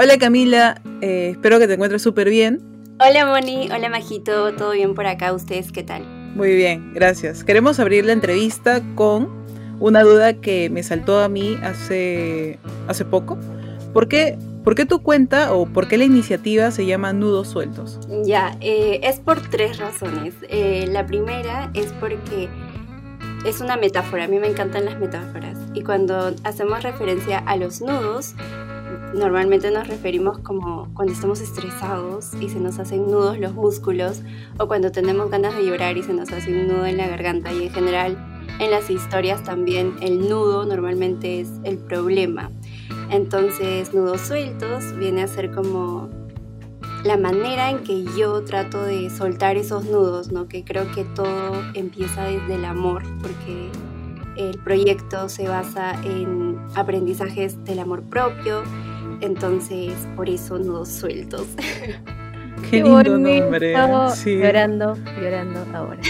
Hola 0.00 0.16
Camila, 0.16 0.80
eh, 1.00 1.30
espero 1.32 1.58
que 1.58 1.66
te 1.66 1.74
encuentres 1.74 2.02
súper 2.02 2.30
bien. 2.30 2.60
Hola 3.00 3.26
Moni, 3.26 3.68
hola 3.72 3.88
Majito, 3.88 4.54
¿todo 4.54 4.70
bien 4.70 4.94
por 4.94 5.06
acá? 5.06 5.32
¿Ustedes 5.32 5.72
qué 5.72 5.82
tal? 5.82 6.04
Muy 6.36 6.54
bien, 6.54 6.92
gracias. 6.94 7.42
Queremos 7.42 7.80
abrir 7.80 8.04
la 8.04 8.12
entrevista 8.12 8.80
con 8.94 9.28
una 9.80 10.04
duda 10.04 10.34
que 10.34 10.70
me 10.70 10.84
saltó 10.84 11.18
a 11.18 11.28
mí 11.28 11.58
hace, 11.64 12.60
hace 12.86 13.04
poco. 13.04 13.38
¿Por 13.92 14.06
qué, 14.06 14.38
¿Por 14.62 14.76
qué 14.76 14.86
tu 14.86 15.02
cuenta 15.02 15.52
o 15.52 15.66
por 15.66 15.88
qué 15.88 15.98
la 15.98 16.04
iniciativa 16.04 16.70
se 16.70 16.86
llama 16.86 17.12
Nudos 17.12 17.48
Sueltos? 17.48 17.98
Ya, 18.24 18.56
eh, 18.60 19.00
es 19.02 19.18
por 19.18 19.40
tres 19.50 19.78
razones. 19.78 20.32
Eh, 20.48 20.86
la 20.92 21.06
primera 21.06 21.72
es 21.74 21.92
porque 21.98 22.48
es 23.44 23.60
una 23.60 23.76
metáfora, 23.76 24.26
a 24.26 24.28
mí 24.28 24.38
me 24.38 24.46
encantan 24.46 24.84
las 24.84 25.00
metáforas. 25.00 25.58
Y 25.74 25.82
cuando 25.82 26.36
hacemos 26.44 26.84
referencia 26.84 27.38
a 27.38 27.56
los 27.56 27.80
nudos, 27.80 28.36
normalmente 29.14 29.70
nos 29.70 29.88
referimos 29.88 30.38
como 30.38 30.92
cuando 30.94 31.12
estamos 31.12 31.40
estresados 31.40 32.34
y 32.40 32.48
se 32.48 32.60
nos 32.60 32.78
hacen 32.78 33.06
nudos 33.06 33.38
los 33.38 33.54
músculos 33.54 34.22
o 34.58 34.68
cuando 34.68 34.90
tenemos 34.92 35.30
ganas 35.30 35.56
de 35.56 35.64
llorar 35.64 35.96
y 35.96 36.02
se 36.02 36.12
nos 36.12 36.30
hace 36.32 36.52
un 36.52 36.68
nudo 36.68 36.86
en 36.86 36.96
la 36.96 37.08
garganta 37.08 37.52
y 37.52 37.64
en 37.64 37.70
general 37.70 38.18
en 38.58 38.70
las 38.70 38.90
historias 38.90 39.42
también 39.42 39.94
el 40.00 40.28
nudo 40.28 40.64
normalmente 40.64 41.40
es 41.40 41.48
el 41.64 41.78
problema. 41.78 42.50
Entonces 43.10 43.94
nudos 43.94 44.20
sueltos 44.20 44.96
viene 44.98 45.22
a 45.22 45.28
ser 45.28 45.52
como 45.52 46.08
la 47.04 47.16
manera 47.16 47.70
en 47.70 47.84
que 47.84 48.04
yo 48.16 48.42
trato 48.44 48.82
de 48.82 49.08
soltar 49.10 49.56
esos 49.56 49.84
nudos, 49.84 50.32
¿no? 50.32 50.48
Que 50.48 50.64
creo 50.64 50.90
que 50.92 51.04
todo 51.04 51.54
empieza 51.74 52.24
desde 52.24 52.56
el 52.56 52.64
amor, 52.64 53.02
porque 53.22 53.70
el 54.36 54.58
proyecto 54.58 55.28
se 55.28 55.48
basa 55.48 55.92
en 56.04 56.58
aprendizajes 56.74 57.64
del 57.64 57.78
amor 57.78 58.02
propio, 58.02 58.62
entonces 59.20 59.92
por 60.16 60.28
eso 60.28 60.58
nudos 60.58 60.88
sueltos. 60.88 61.46
Qué, 62.70 62.82
lindo 62.82 63.18
nombre. 63.18 63.72
Llorando, 63.72 64.96
llorando 65.20 65.64
ahora. 65.74 66.00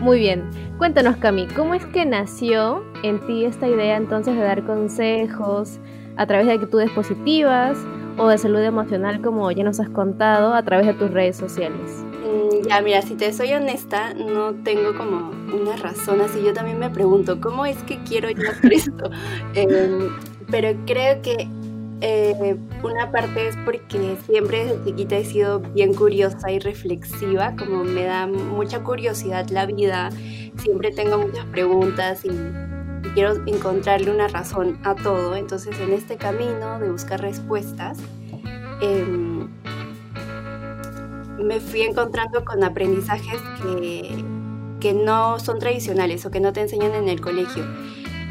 Muy 0.00 0.18
bien. 0.18 0.48
Cuéntanos, 0.78 1.16
Cami, 1.16 1.46
¿cómo 1.48 1.74
es 1.74 1.84
que 1.86 2.06
nació 2.06 2.84
en 3.02 3.20
ti 3.26 3.44
esta 3.44 3.68
idea 3.68 3.96
entonces 3.96 4.34
de 4.34 4.42
dar 4.42 4.64
consejos 4.64 5.78
a 6.16 6.26
través 6.26 6.46
de 6.46 6.54
actitudes 6.54 6.90
positivas 6.90 7.78
o 8.16 8.28
de 8.28 8.38
salud 8.38 8.60
emocional, 8.60 9.20
como 9.20 9.50
ya 9.50 9.64
nos 9.64 9.80
has 9.80 9.88
contado, 9.88 10.54
a 10.54 10.62
través 10.62 10.86
de 10.86 10.94
tus 10.94 11.10
redes 11.10 11.36
sociales? 11.36 12.04
Mm, 12.22 12.68
ya, 12.68 12.80
mira, 12.80 13.02
si 13.02 13.14
te 13.14 13.32
soy 13.32 13.52
honesta, 13.52 14.14
no 14.14 14.54
tengo 14.54 14.94
como 14.96 15.30
una 15.54 15.76
razón 15.76 16.20
así. 16.20 16.42
Yo 16.42 16.52
también 16.52 16.78
me 16.78 16.90
pregunto, 16.90 17.40
¿cómo 17.40 17.66
es 17.66 17.76
que 17.84 17.98
quiero 18.04 18.30
yo 18.30 18.50
hacer 18.50 18.72
esto? 18.72 19.10
Em, 19.54 20.08
pero 20.50 20.76
creo 20.86 21.22
que 21.22 21.48
eh, 22.02 22.56
una 22.82 23.10
parte 23.12 23.48
es 23.48 23.56
porque 23.64 24.16
siempre 24.24 24.64
desde 24.64 24.84
chiquita 24.84 25.16
he 25.16 25.24
sido 25.24 25.60
bien 25.60 25.92
curiosa 25.92 26.50
y 26.50 26.58
reflexiva, 26.58 27.54
como 27.56 27.84
me 27.84 28.04
da 28.04 28.26
mucha 28.26 28.82
curiosidad 28.82 29.48
la 29.50 29.66
vida, 29.66 30.10
siempre 30.56 30.92
tengo 30.92 31.18
muchas 31.18 31.44
preguntas 31.46 32.24
y, 32.24 32.30
quiero 33.14 33.34
encontrarle 33.46 34.10
una 34.10 34.28
razón 34.28 34.78
a 34.84 34.94
todo. 34.94 35.34
Entonces 35.34 35.78
en 35.80 35.92
este 35.92 36.16
camino 36.16 36.78
de 36.78 36.90
buscar 36.90 37.20
respuestas, 37.20 37.98
em, 38.80 39.48
me 41.38 41.60
fui 41.60 41.82
encontrando 41.82 42.44
con 42.44 42.62
aprendizajes 42.62 43.40
que, 43.62 44.24
que 44.80 44.92
no 44.92 45.38
son 45.40 45.58
tradicionales 45.58 46.24
o 46.26 46.30
que 46.30 46.40
no 46.40 46.52
te 46.52 46.60
enseñan 46.60 46.94
en 46.94 47.08
el 47.08 47.20
colegio. 47.20 47.64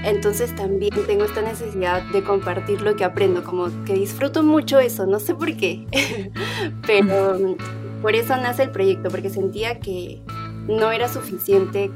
Entonces 0.04 0.56
también 0.56 0.92
tengo 1.08 1.26
esta 1.26 1.42
necesidad 1.42 2.04
de 2.12 2.24
compartir 2.24 2.82
lo 2.82 2.96
que 2.96 3.04
aprendo, 3.04 3.44
como 3.44 3.68
que 3.84 3.94
disfruto 3.94 4.44
mucho 4.44 4.80
eso, 4.80 5.06
no 5.06 5.20
sé 5.20 5.36
por 5.36 5.56
qué, 5.58 5.86
pero 6.88 7.58
por 8.02 8.16
eso 8.16 8.38
nace 8.38 8.64
el 8.64 8.72
proyecto, 8.72 9.10
porque 9.10 9.30
sentía 9.30 9.80
que 9.80 10.22
no 10.68 10.92
era 10.92 11.10
suficiente 11.10 11.92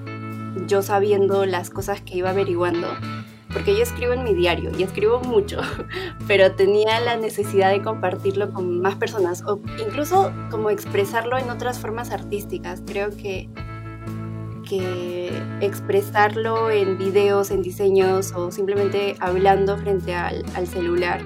yo 0.68 0.82
sabiendo 0.82 1.46
las 1.46 1.70
cosas 1.70 2.02
que 2.02 2.18
iba 2.18 2.30
averiguando, 2.32 2.88
porque 3.54 3.74
yo 3.76 3.84
escribo 3.84 4.14
en 4.14 4.24
mi 4.24 4.34
diario 4.34 4.72
y 4.78 4.84
escribo 4.84 5.22
mucho, 5.22 5.62
pero 6.28 6.52
tenía 6.56 7.00
la 7.00 7.16
necesidad 7.16 7.72
de 7.72 7.82
compartirlo 7.82 8.52
con 8.52 8.82
más 8.82 8.96
personas 8.96 9.44
o 9.44 9.62
incluso 9.80 10.34
como 10.52 10.70
expresarlo 10.70 11.38
en 11.38 11.50
otras 11.50 11.80
formas 11.80 12.12
artísticas. 12.12 12.84
Creo 12.86 13.12
que 13.12 13.50
que 14.64 15.32
expresarlo 15.62 16.70
en 16.72 16.98
videos, 16.98 17.52
en 17.52 17.62
diseños 17.62 18.34
o 18.34 18.52
simplemente 18.52 19.16
hablando 19.20 19.78
frente 19.78 20.14
al, 20.14 20.44
celular 20.68 21.22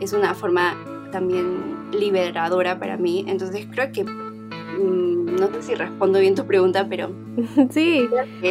es 0.00 0.12
una 0.12 0.34
forma 0.34 0.76
también 1.12 1.90
liberadora 1.92 2.78
para 2.78 2.96
mí. 2.96 3.24
Entonces 3.28 3.66
creo 3.70 3.92
que 3.92 4.04
mm, 4.04 5.36
no 5.38 5.48
sé 5.48 5.62
si 5.62 5.74
respondo 5.74 6.18
bien 6.18 6.34
tu 6.34 6.46
pregunta, 6.46 6.86
pero... 6.88 7.10
Sí, 7.70 8.08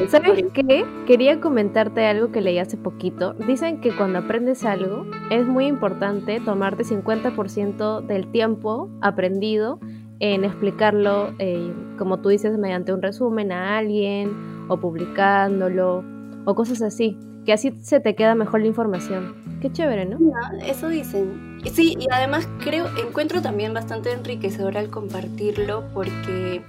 ¿sabes 0.08 0.46
qué? 0.54 0.86
Quería 1.06 1.40
comentarte 1.40 2.06
algo 2.06 2.32
que 2.32 2.42
leí 2.42 2.60
hace 2.60 2.78
poquito. 2.78 3.34
Dicen 3.34 3.82
que 3.82 3.96
cuando 3.96 4.20
aprendes 4.20 4.64
algo 4.66 5.06
es 5.30 5.46
muy 5.46 5.66
importante 5.66 6.40
tomarte 6.40 6.84
50% 6.84 8.02
del 8.02 8.32
tiempo 8.32 8.90
aprendido 9.02 9.80
en 10.20 10.44
explicarlo, 10.44 11.34
eh, 11.40 11.74
como 11.98 12.20
tú 12.20 12.30
dices, 12.30 12.58
mediante 12.58 12.94
un 12.94 13.02
resumen 13.02 13.52
a 13.52 13.78
alguien 13.78 14.66
o 14.68 14.78
publicándolo 14.78 16.04
o 16.46 16.56
cosas 16.56 16.82
así, 16.82 17.18
que 17.46 17.54
así 17.54 17.74
se 17.82 18.00
te 18.00 18.16
queda 18.16 18.36
mejor 18.36 18.62
la 18.62 18.68
información. 18.68 19.36
Qué 19.62 19.72
chévere, 19.72 20.06
¿no? 20.06 20.18
eso 20.66 20.90
dicen. 20.90 21.60
Sí, 21.74 21.96
y 22.00 22.08
además 22.12 22.48
creo, 22.64 22.86
encuentro 22.98 23.42
también 23.42 23.74
bastante 23.74 24.12
enriquecedor 24.12 24.78
al 24.78 24.90
compartirlo 24.90 25.84
porque 25.94 26.62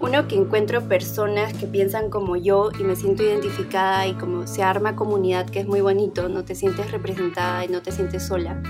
uno 0.00 0.26
que 0.26 0.36
encuentro 0.36 0.82
personas 0.82 1.54
que 1.54 1.66
piensan 1.66 2.10
como 2.10 2.36
yo 2.36 2.70
y 2.78 2.82
me 2.82 2.96
siento 2.96 3.22
identificada 3.22 4.06
y 4.06 4.14
como 4.14 4.46
se 4.46 4.62
arma 4.62 4.96
comunidad, 4.96 5.48
que 5.48 5.60
es 5.60 5.66
muy 5.66 5.80
bonito, 5.80 6.28
no 6.28 6.44
te 6.44 6.54
sientes 6.54 6.90
representada 6.90 7.64
y 7.64 7.68
no 7.68 7.80
te 7.80 7.92
sientes 7.92 8.26
sola 8.26 8.60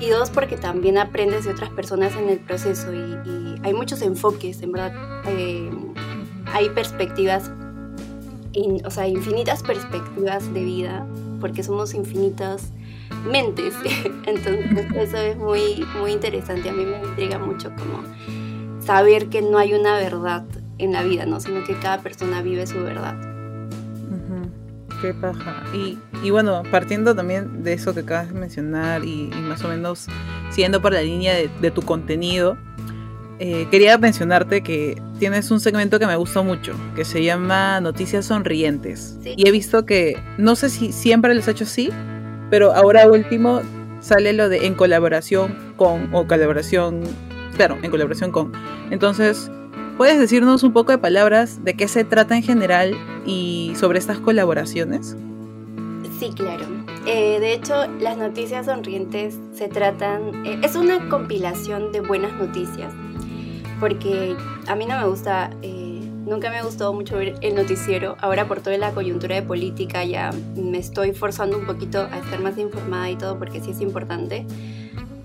y 0.00 0.08
dos 0.08 0.30
porque 0.30 0.56
también 0.56 0.98
aprendes 0.98 1.44
de 1.44 1.52
otras 1.52 1.70
personas 1.70 2.14
en 2.16 2.28
el 2.28 2.38
proceso 2.38 2.92
y, 2.92 3.14
hay 3.62 3.72
muchos 3.72 4.02
enfoques, 4.02 4.60
en 4.60 4.72
verdad, 4.72 4.92
eh, 5.26 5.70
hay 6.52 6.68
perspectivas, 6.68 7.50
o 8.84 8.90
sea, 8.90 9.08
infinitas 9.08 9.62
perspectivas 9.62 10.52
de 10.52 10.64
vida, 10.64 11.06
porque 11.40 11.62
somos 11.62 11.94
infinitas 11.94 12.72
mentes, 13.26 13.74
entonces 14.26 14.66
eso 14.96 15.16
es 15.16 15.38
muy, 15.38 15.86
muy 15.98 16.12
interesante, 16.12 16.68
a 16.68 16.72
mí 16.72 16.84
me 16.84 16.98
intriga 16.98 17.38
mucho 17.38 17.70
como 17.70 18.02
saber 18.84 19.30
que 19.30 19.40
no 19.40 19.56
hay 19.56 19.72
una 19.72 19.96
verdad 19.96 20.44
en 20.76 20.92
la 20.92 21.02
vida, 21.02 21.24
¿no? 21.24 21.40
sino 21.40 21.64
que 21.64 21.78
cada 21.78 22.02
persona 22.02 22.42
vive 22.42 22.66
su 22.66 22.82
verdad. 22.82 23.33
Qué 25.04 25.12
paja. 25.12 25.62
Y, 25.74 25.98
y, 26.22 26.30
bueno, 26.30 26.62
partiendo 26.70 27.14
también 27.14 27.62
de 27.62 27.74
eso 27.74 27.92
que 27.92 28.00
acabas 28.00 28.32
de 28.32 28.40
mencionar 28.40 29.04
y, 29.04 29.26
más 29.34 29.62
o 29.62 29.68
menos 29.68 30.06
siguiendo 30.48 30.80
por 30.80 30.94
la 30.94 31.02
línea 31.02 31.34
de, 31.34 31.70
tu 31.70 31.82
contenido, 31.82 32.56
eh, 33.38 33.68
quería 33.70 33.98
mencionarte 33.98 34.62
que 34.62 35.02
tienes 35.18 35.50
un 35.50 35.60
segmento 35.60 35.98
que 35.98 36.06
me 36.06 36.16
gustó 36.16 36.42
mucho, 36.42 36.72
que 36.96 37.04
se 37.04 37.22
llama 37.22 37.82
Noticias 37.82 38.24
Sonrientes. 38.24 39.18
Y 39.22 39.46
he 39.46 39.50
visto 39.50 39.84
que, 39.84 40.16
no 40.38 40.56
sé 40.56 40.70
si 40.70 40.90
siempre 40.90 41.34
les 41.34 41.44
has 41.44 41.54
hecho 41.56 41.64
así, 41.64 41.90
pero 42.48 42.72
ahora 42.72 43.06
último 43.06 43.60
sale 44.00 44.32
lo 44.32 44.48
de 44.48 44.66
en 44.66 44.74
colaboración 44.74 45.54
con, 45.76 46.08
o 46.14 46.26
colaboración, 46.26 47.02
claro, 47.58 47.76
en 47.82 47.90
colaboración 47.90 48.32
con. 48.32 48.52
Entonces, 48.90 49.50
¿Puedes 49.96 50.18
decirnos 50.18 50.64
un 50.64 50.72
poco 50.72 50.90
de 50.90 50.98
palabras 50.98 51.62
de 51.62 51.74
qué 51.74 51.86
se 51.86 52.02
trata 52.02 52.34
en 52.34 52.42
general 52.42 52.96
y 53.24 53.72
sobre 53.76 54.00
estas 54.00 54.18
colaboraciones? 54.18 55.16
Sí, 56.18 56.32
claro. 56.34 56.64
Eh, 57.06 57.38
de 57.38 57.52
hecho, 57.52 57.86
las 58.00 58.16
noticias 58.16 58.66
sonrientes 58.66 59.38
se 59.52 59.68
tratan, 59.68 60.44
eh, 60.46 60.58
es 60.64 60.74
una 60.74 61.08
compilación 61.08 61.92
de 61.92 62.00
buenas 62.00 62.32
noticias, 62.32 62.92
porque 63.78 64.34
a 64.66 64.74
mí 64.74 64.84
no 64.84 64.98
me 64.98 65.06
gusta, 65.06 65.50
eh, 65.62 66.00
nunca 66.26 66.50
me 66.50 66.60
gustado 66.62 66.92
mucho 66.92 67.16
ver 67.16 67.36
el 67.40 67.54
noticiero, 67.54 68.16
ahora 68.20 68.48
por 68.48 68.60
toda 68.62 68.76
la 68.78 68.90
coyuntura 68.92 69.36
de 69.36 69.42
política 69.42 70.02
ya 70.04 70.30
me 70.56 70.78
estoy 70.78 71.12
forzando 71.12 71.56
un 71.56 71.66
poquito 71.66 72.08
a 72.10 72.18
estar 72.18 72.40
más 72.40 72.58
informada 72.58 73.10
y 73.10 73.16
todo, 73.16 73.38
porque 73.38 73.60
sí 73.60 73.70
es 73.70 73.80
importante, 73.80 74.44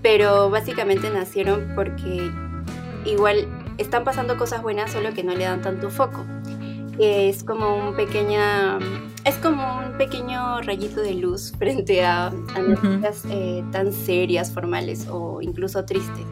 pero 0.00 0.48
básicamente 0.48 1.10
nacieron 1.10 1.72
porque 1.74 2.30
igual 3.04 3.48
están 3.80 4.04
pasando 4.04 4.36
cosas 4.36 4.62
buenas, 4.62 4.92
solo 4.92 5.14
que 5.14 5.24
no 5.24 5.34
le 5.34 5.44
dan 5.44 5.62
tanto 5.62 5.90
foco. 5.90 6.24
Es 6.98 7.42
como 7.42 7.76
un 7.76 7.96
pequeña, 7.96 8.78
es 9.24 9.36
como 9.36 9.78
un 9.78 9.96
pequeño 9.96 10.60
rayito 10.60 11.00
de 11.00 11.14
luz 11.14 11.52
frente 11.58 12.04
a, 12.04 12.30
noticias 12.30 13.24
eh, 13.30 13.64
tan 13.72 13.92
serias, 13.92 14.52
formales 14.52 15.06
o 15.10 15.40
incluso 15.40 15.84
tristes. 15.86 16.26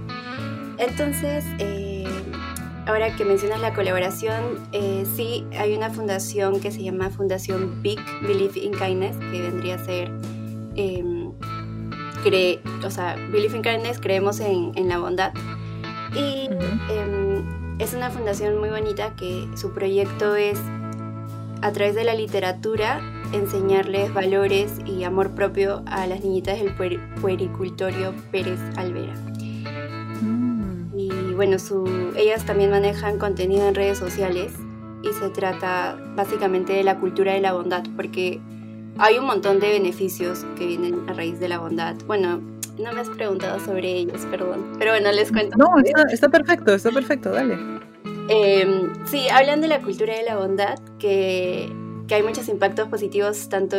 Entonces, 0.76 1.44
eh, 1.58 2.04
ahora 2.86 3.16
que 3.16 3.24
mencionas 3.24 3.60
la 3.60 3.72
colaboración, 3.72 4.68
eh, 4.72 5.04
sí, 5.16 5.46
hay 5.58 5.74
una 5.74 5.90
fundación 5.90 6.60
que 6.60 6.70
se 6.70 6.82
llama 6.82 7.08
Fundación 7.10 7.82
Big 7.82 7.98
Believe 8.22 8.60
in 8.60 8.72
Kindness, 8.72 9.16
que 9.16 9.40
vendría 9.40 9.76
a 9.76 9.78
ser 9.78 10.12
cree, 12.22 12.60
o 12.84 12.90
sea, 12.90 13.16
Belief 13.32 13.54
in 13.54 13.62
Kindness 13.62 13.98
creemos 13.98 14.38
en, 14.40 14.72
en 14.76 14.88
la 14.88 14.98
bondad. 14.98 15.32
Y 16.14 16.48
em, 16.90 17.78
es 17.78 17.94
una 17.94 18.10
fundación 18.10 18.58
muy 18.58 18.70
bonita 18.70 19.14
que 19.14 19.48
su 19.54 19.72
proyecto 19.72 20.36
es 20.36 20.58
a 21.62 21.72
través 21.72 21.94
de 21.94 22.04
la 22.04 22.14
literatura 22.14 23.00
enseñarles 23.32 24.12
valores 24.12 24.78
y 24.86 25.04
amor 25.04 25.32
propio 25.32 25.82
a 25.86 26.06
las 26.06 26.22
niñitas 26.22 26.58
del 26.58 26.74
puericultorio 27.20 28.14
Pérez 28.30 28.60
Alvera. 28.76 29.14
Mm. 30.22 30.92
Y 30.96 31.08
bueno, 31.34 31.58
su, 31.58 32.12
ellas 32.16 32.44
también 32.44 32.70
manejan 32.70 33.18
contenido 33.18 33.68
en 33.68 33.74
redes 33.74 33.98
sociales 33.98 34.52
y 35.02 35.12
se 35.12 35.28
trata 35.30 35.98
básicamente 36.16 36.72
de 36.72 36.82
la 36.82 36.98
cultura 36.98 37.32
de 37.32 37.40
la 37.40 37.52
bondad, 37.52 37.84
porque 37.96 38.40
hay 38.98 39.18
un 39.18 39.26
montón 39.26 39.60
de 39.60 39.70
beneficios 39.70 40.44
que 40.56 40.66
vienen 40.66 41.08
a 41.08 41.12
raíz 41.12 41.38
de 41.38 41.48
la 41.48 41.58
bondad. 41.58 41.96
Bueno, 42.06 42.40
no 42.78 42.92
me 42.92 43.00
has 43.00 43.10
preguntado 43.10 43.60
sobre 43.60 43.90
ellos, 43.92 44.24
perdón, 44.30 44.72
pero 44.78 44.92
bueno, 44.92 45.10
les 45.12 45.32
cuento. 45.32 45.56
No, 45.56 45.70
está, 46.10 46.28
perfecto, 46.28 46.74
está 46.74 46.90
perfecto, 46.90 47.30
dale. 47.30 47.56
Em, 48.28 48.92
sí, 49.06 49.28
hablan 49.28 49.60
de 49.60 49.68
la 49.68 49.80
cultura 49.80 50.14
de 50.14 50.22
la 50.22 50.36
bondad, 50.36 50.78
que, 50.98 51.72
que 52.06 52.14
hay 52.14 52.22
muchos 52.22 52.48
impactos 52.48 52.88
positivos 52.88 53.48
tanto 53.48 53.76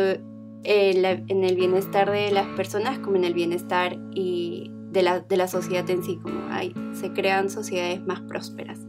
en, 0.64 1.04
en, 1.04 1.44
el 1.44 1.56
bienestar 1.56 2.10
de 2.10 2.30
las 2.30 2.46
personas 2.48 2.98
como 2.98 3.16
en 3.16 3.24
el 3.24 3.34
bienestar 3.34 3.96
y 4.12 4.70
de 4.90 5.02
la, 5.02 5.20
de 5.20 5.36
la 5.36 5.48
sociedad 5.48 5.88
en 5.88 6.02
sí, 6.02 6.18
como 6.22 6.52
hay, 6.52 6.74
se 6.92 7.12
crean 7.12 7.48
sociedades 7.50 8.04
más 8.06 8.20
prósperas. 8.20 8.80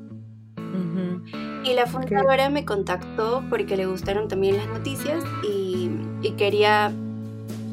Y 1.63 1.73
la 1.73 1.85
fundadora 1.85 2.49
me 2.49 2.65
contactó 2.65 3.43
porque 3.49 3.77
le 3.77 3.85
gustaron 3.85 4.27
también 4.27 4.57
las 4.57 4.67
noticias 4.67 5.23
y, 5.47 5.91
y, 6.23 6.31
quería 6.31 6.91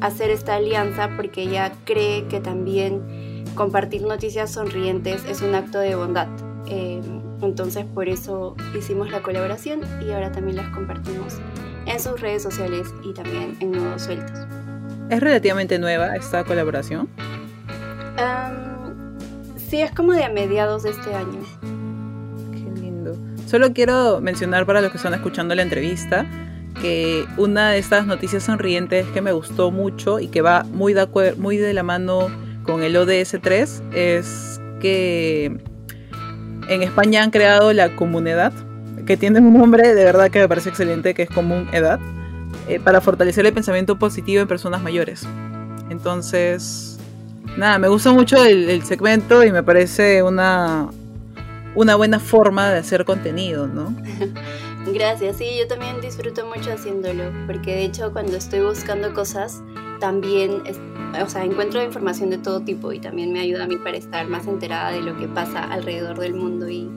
hacer 0.01 0.29
esta 0.29 0.55
alianza 0.55 1.09
porque 1.15 1.43
ella 1.43 1.71
cree 1.85 2.27
que 2.27 2.39
también 2.39 3.45
compartir 3.55 4.01
noticias 4.03 4.51
sonrientes 4.51 5.25
es 5.25 5.41
un 5.41 5.55
acto 5.55 5.79
de 5.79 5.95
bondad. 5.95 6.27
Eh, 6.67 7.01
entonces 7.41 7.85
por 7.85 8.09
eso 8.09 8.55
hicimos 8.77 9.11
la 9.11 9.21
colaboración 9.21 9.81
y 10.05 10.11
ahora 10.11 10.31
también 10.31 10.57
las 10.57 10.69
compartimos 10.69 11.37
en 11.85 11.99
sus 11.99 12.19
redes 12.19 12.43
sociales 12.43 12.93
y 13.03 13.13
también 13.13 13.57
en 13.59 13.71
Nuevos 13.71 14.03
Sueltos. 14.03 14.39
¿Es 15.09 15.19
relativamente 15.19 15.79
nueva 15.79 16.15
esta 16.15 16.43
colaboración? 16.43 17.09
sí, 19.55 19.81
es 19.81 19.91
como 19.91 20.11
de 20.11 20.25
a 20.25 20.29
mediados 20.29 20.83
de 20.83 20.89
este 20.89 21.13
año. 21.13 21.39
Solo 23.45 23.73
quiero 23.73 24.21
mencionar 24.21 24.65
para 24.65 24.81
los 24.81 24.91
que 24.91 24.97
están 24.97 25.13
escuchando 25.13 25.55
la 25.55 25.63
entrevista 25.63 26.25
que 26.81 27.25
una 27.37 27.71
de 27.71 27.79
estas 27.79 28.05
noticias 28.05 28.43
sonrientes 28.43 29.05
que 29.07 29.21
me 29.21 29.31
gustó 29.31 29.71
mucho 29.71 30.19
y 30.19 30.27
que 30.27 30.41
va 30.41 30.63
muy 30.63 30.93
de, 30.93 31.73
la 31.73 31.83
mano 31.83 32.27
con 32.63 32.83
el 32.83 32.95
ODS 32.97 33.37
3 33.41 33.83
es 33.93 34.61
que 34.79 35.57
en 36.67 36.83
España 36.83 37.23
han 37.23 37.31
creado 37.31 37.73
la 37.73 37.95
comunidad, 37.95 38.53
que 39.05 39.17
tiene 39.17 39.39
un 39.39 39.57
nombre 39.57 39.93
de 39.93 40.03
verdad 40.03 40.29
que 40.29 40.39
me 40.39 40.47
parece 40.47 40.69
excelente, 40.69 41.13
que 41.13 41.23
es 41.23 41.29
Común 41.29 41.67
Edad, 41.71 41.99
eh, 42.67 42.79
para 42.79 43.01
fortalecer 43.01 43.45
el 43.45 43.53
pensamiento 43.53 43.97
positivo 43.97 44.41
en 44.41 44.47
personas 44.47 44.81
mayores. 44.81 45.27
Entonces, 45.89 46.99
nada, 47.57 47.79
me 47.79 47.87
gusta 47.87 48.11
mucho 48.11 48.43
el 48.45 48.83
segmento 48.83 49.43
y 49.43 49.51
me 49.51 49.63
parece 49.63 50.21
una, 50.21 50.89
una 51.75 51.95
buena 51.95 52.19
forma 52.19 52.69
de 52.69 52.79
hacer 52.79 53.05
contenido, 53.05 53.67
¿no? 53.67 53.95
Gracias, 54.93 55.37
sí, 55.37 55.45
yo 55.59 55.67
también 55.67 56.01
disfruto 56.01 56.45
mucho 56.45 56.71
haciéndolo, 56.73 57.23
porque 57.45 57.75
de 57.75 57.85
hecho 57.85 58.11
cuando 58.11 58.37
estoy 58.37 58.61
buscando 58.61 59.13
cosas, 59.13 59.61
también, 59.99 60.63
o 61.21 61.29
sea, 61.29 61.43
encuentro 61.43 61.83
información 61.83 62.29
de 62.29 62.37
todo 62.37 62.61
tipo 62.61 62.91
y 62.91 62.99
también 62.99 63.31
me 63.33 63.41
ayuda 63.41 63.65
a 63.65 63.67
mí 63.67 63.77
para 63.77 63.97
estar 63.97 64.27
más 64.27 64.47
enterada 64.47 64.91
de 64.91 65.01
lo 65.01 65.17
que 65.17 65.27
pasa 65.27 65.63
alrededor 65.63 66.17
del 66.17 66.33
mundo 66.33 66.69
y, 66.69 66.89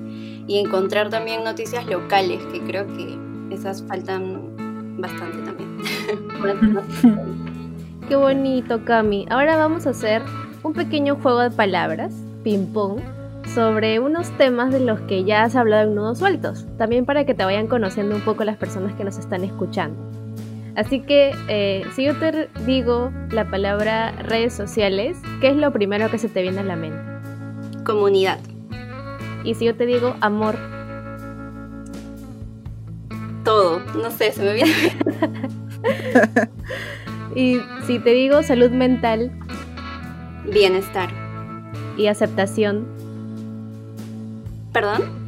y 0.46 0.58
encontrar 0.58 1.10
también 1.10 1.44
noticias 1.44 1.86
locales, 1.86 2.42
que 2.46 2.60
creo 2.60 2.86
que 2.86 3.18
esas 3.50 3.82
faltan 3.82 4.96
bastante 4.98 5.38
también. 5.42 5.76
Qué 8.08 8.16
bonito, 8.16 8.84
Cami. 8.84 9.26
Ahora 9.30 9.56
vamos 9.56 9.86
a 9.86 9.90
hacer 9.90 10.22
un 10.62 10.72
pequeño 10.72 11.16
juego 11.16 11.40
de 11.40 11.50
palabras, 11.50 12.12
ping 12.42 12.66
pong 12.72 13.00
sobre 13.54 14.00
unos 14.00 14.30
temas 14.36 14.72
de 14.72 14.80
los 14.80 15.00
que 15.00 15.24
ya 15.24 15.42
has 15.42 15.56
hablado 15.56 15.88
en 15.88 15.94
Nudos 15.94 16.18
Sueltos, 16.18 16.66
también 16.78 17.04
para 17.04 17.24
que 17.26 17.34
te 17.34 17.44
vayan 17.44 17.66
conociendo 17.66 18.14
un 18.14 18.22
poco 18.22 18.44
las 18.44 18.56
personas 18.56 18.94
que 18.94 19.04
nos 19.04 19.18
están 19.18 19.44
escuchando. 19.44 19.98
Así 20.74 21.00
que 21.00 21.34
eh, 21.48 21.84
si 21.94 22.04
yo 22.04 22.16
te 22.16 22.48
digo 22.64 23.12
la 23.30 23.50
palabra 23.50 24.12
redes 24.12 24.54
sociales, 24.54 25.18
¿qué 25.40 25.48
es 25.48 25.56
lo 25.56 25.70
primero 25.72 26.10
que 26.10 26.18
se 26.18 26.28
te 26.28 26.40
viene 26.40 26.60
a 26.60 26.64
la 26.64 26.76
mente? 26.76 26.98
Comunidad. 27.84 28.38
Y 29.44 29.54
si 29.54 29.66
yo 29.66 29.76
te 29.76 29.84
digo 29.84 30.16
amor. 30.20 30.56
Todo, 33.44 33.80
no 34.00 34.10
sé, 34.10 34.32
se 34.32 34.42
me 34.42 34.54
viene. 34.54 34.72
y 37.34 37.60
si 37.86 37.98
te 37.98 38.10
digo 38.10 38.42
salud 38.42 38.70
mental. 38.70 39.30
Bienestar. 40.50 41.10
Y 41.98 42.06
aceptación. 42.06 43.01
¿Perdón? 44.72 45.22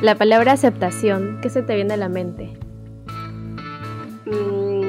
La 0.00 0.14
palabra 0.14 0.52
aceptación, 0.52 1.38
¿qué 1.40 1.50
se 1.50 1.62
te 1.62 1.74
viene 1.74 1.94
a 1.94 1.96
la 1.96 2.08
mente? 2.08 2.56
Mm. 4.26 4.84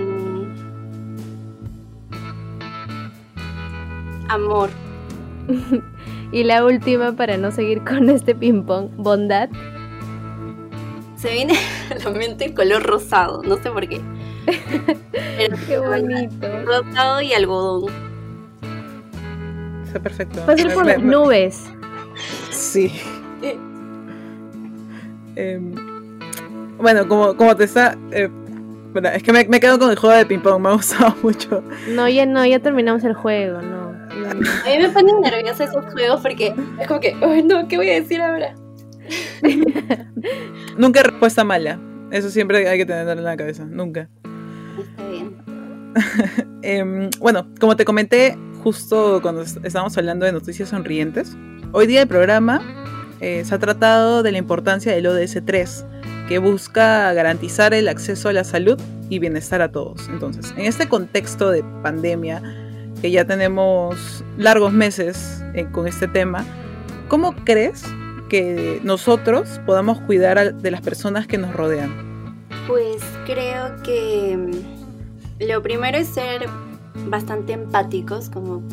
Amor. 4.30 4.70
y 6.32 6.44
la 6.44 6.66
última, 6.66 7.14
para 7.14 7.38
no 7.38 7.52
seguir 7.52 7.84
con 7.84 8.10
este 8.10 8.36
ping-pong, 8.36 8.90
bondad. 8.98 9.50
Se 11.16 11.32
viene 11.32 11.54
a 11.90 11.96
la 12.04 12.10
mente 12.12 12.46
el 12.46 12.54
color 12.54 12.84
rosado, 12.84 13.42
no 13.44 13.58
sé 13.58 13.72
por 13.72 13.88
qué. 13.88 14.02
qué 15.68 15.80
bonito. 15.80 16.48
Rosado 16.66 17.22
y 17.22 17.34
algodón. 17.34 17.92
Está 19.86 20.00
perfecto. 20.00 20.42
Puede 20.46 20.62
ser 20.62 20.74
por 20.74 20.86
las 20.86 21.02
nubes. 21.02 21.64
Sí. 22.52 22.92
Em, 25.36 25.74
bueno, 26.78 27.08
como, 27.08 27.36
como 27.36 27.56
te 27.56 27.66
está... 27.66 27.98
Eh, 28.12 28.30
es 29.14 29.24
que 29.24 29.34
me, 29.34 29.46
me, 29.46 29.60
quedo 29.60 29.78
con 29.78 29.90
el 29.90 29.98
juego 29.98 30.16
de 30.16 30.26
ping-pong, 30.26 30.62
me 30.62 30.70
ha 30.70 30.74
gustado 30.74 31.14
mucho. 31.24 31.64
No, 31.90 32.08
ya 32.08 32.26
no, 32.26 32.46
ya 32.46 32.60
terminamos 32.60 33.04
el 33.04 33.14
juego, 33.14 33.62
no. 33.62 33.86
A 33.86 34.34
mí 34.34 34.78
me 34.80 34.90
ponen 34.90 35.20
nerviosa 35.22 35.66
esos 35.66 35.86
juegos 35.92 36.22
porque 36.22 36.54
es 36.80 36.88
como 36.88 37.00
que, 37.02 37.16
ay 37.22 37.44
no, 37.44 37.68
¿qué 37.68 37.76
voy 37.76 37.90
a 37.90 37.96
decir 37.96 38.22
ahora? 38.22 38.56
nunca 40.78 41.04
respuesta 41.04 41.44
mala. 41.44 41.80
Eso 42.12 42.30
siempre 42.30 42.68
hay 42.68 42.78
que 42.78 42.86
tenerlo 42.86 43.12
en 43.12 43.24
la 43.24 43.36
cabeza, 43.36 43.66
nunca. 43.66 44.10
Está 44.80 45.10
bien. 45.10 45.36
Em, 46.62 47.10
bueno, 47.20 47.48
como 47.60 47.76
te 47.76 47.86
comenté 47.86 48.38
justo 48.64 49.20
cuando 49.22 49.44
estábamos 49.44 49.96
hablando 49.98 50.26
de 50.26 50.32
noticias 50.32 50.70
sonrientes, 50.70 51.38
hoy 51.74 51.86
día 51.86 52.02
el 52.02 52.08
programa 52.08 52.60
eh, 53.20 53.44
se 53.46 53.56
ha 53.56 53.60
tratado 53.60 54.24
de 54.24 54.32
la 54.32 54.38
importancia 54.38 54.94
del 54.94 55.08
ODS 55.08 55.40
3, 55.46 55.86
que 56.28 56.40
busca 56.40 57.14
garantizar 57.14 57.74
el 57.74 57.88
acceso 57.88 58.30
a 58.30 58.34
la 58.34 58.44
salud 58.44 58.80
y 59.10 59.20
bienestar 59.20 59.62
a 59.62 59.72
todos. 59.72 60.08
Entonces, 60.10 60.54
en 60.58 60.66
este 60.66 60.90
contexto 60.90 61.52
de 61.52 61.64
pandemia, 61.84 62.42
que 63.02 63.12
ya 63.12 63.26
tenemos 63.26 64.24
largos 64.38 64.74
meses 64.74 65.44
eh, 65.54 65.68
con 65.72 65.88
este 65.88 66.08
tema, 66.08 66.46
¿cómo 67.08 67.36
crees 67.46 67.84
que 68.30 68.80
nosotros 68.84 69.62
podamos 69.66 70.02
cuidar 70.02 70.56
de 70.56 70.72
las 70.72 70.82
personas 70.82 71.28
que 71.28 71.38
nos 71.38 71.54
rodean? 71.54 71.92
Pues 72.68 73.04
creo 73.26 73.76
que 73.84 74.36
mm, 74.38 75.46
lo 75.48 75.62
primero 75.62 75.98
es 75.98 76.08
ser 76.08 76.48
bastante 77.08 77.54
empáticos, 77.54 78.30
como 78.30 78.64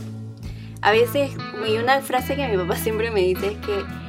a 0.80 0.90
veces, 0.90 1.32
y 1.68 1.76
una 1.76 2.00
frase 2.00 2.34
que 2.34 2.48
mi 2.48 2.56
papá 2.56 2.76
siempre 2.76 3.10
me 3.10 3.20
dice 3.20 3.52
es 3.52 3.58
que 3.58 4.01